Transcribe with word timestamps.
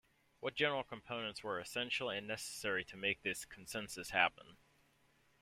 What 0.39 0.55
general 0.55 0.83
components 0.83 1.43
were 1.43 1.59
essential 1.59 2.09
and 2.09 2.25
necessary 2.25 2.83
to 2.85 2.97
make 2.97 3.21
this 3.21 3.45
consensus 3.45 4.09
happen? 4.09 4.57